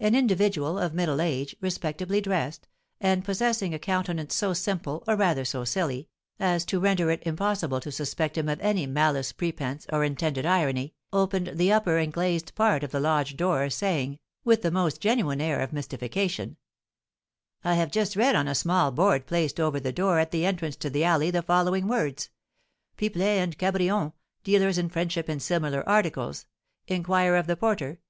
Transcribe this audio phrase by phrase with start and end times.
[0.00, 2.66] An individual of middle age, respectably dressed,
[3.02, 6.08] and possessing a countenance so simple, or rather so silly,
[6.40, 10.94] as to render it impossible to suspect him of any malice prepense or intended irony,
[11.12, 15.38] opened the upper and glazed part of the lodge door, saying, with the most genuine
[15.38, 16.56] air of mystification:
[17.62, 20.76] "I have just read on a small board placed over the door, at the entrance
[20.76, 22.30] to the alley, the following words:
[22.96, 24.14] 'Pipelet and Cabrion,
[24.44, 26.46] dealers in Friendship and similar Articles.
[26.86, 28.00] Inquire of the Porter.'